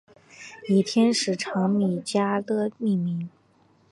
[0.67, 3.29] 以天使长米迦勒命名。